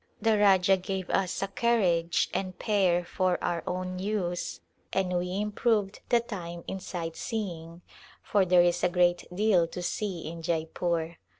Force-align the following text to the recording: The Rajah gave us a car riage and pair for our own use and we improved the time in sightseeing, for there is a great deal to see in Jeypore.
The 0.19 0.39
Rajah 0.39 0.77
gave 0.77 1.11
us 1.11 1.43
a 1.43 1.47
car 1.47 1.77
riage 1.77 2.27
and 2.33 2.57
pair 2.57 3.05
for 3.05 3.37
our 3.43 3.61
own 3.67 3.99
use 3.99 4.59
and 4.91 5.15
we 5.19 5.39
improved 5.39 5.99
the 6.09 6.19
time 6.19 6.63
in 6.65 6.79
sightseeing, 6.79 7.83
for 8.23 8.43
there 8.43 8.63
is 8.63 8.83
a 8.83 8.89
great 8.89 9.27
deal 9.31 9.67
to 9.67 9.83
see 9.83 10.27
in 10.27 10.41
Jeypore. 10.41 11.17